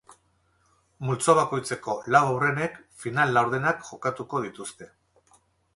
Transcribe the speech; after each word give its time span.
Multzo 1.09 1.35
bakoitzeko 1.41 1.95
lau 2.17 2.23
aurrenek 2.31 2.81
final-laurdenak 3.05 3.87
jokatuko 3.93 4.45
dituzte. 4.49 4.91